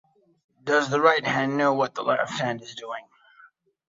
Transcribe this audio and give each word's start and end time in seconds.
Does 0.63 0.89
the 0.89 0.99
right 0.99 1.23
hand 1.23 1.57
know 1.59 1.75
what 1.75 1.93
the 1.93 2.01
left 2.01 2.31
hand 2.41 2.63
is 2.63 2.73
doing? 2.73 3.05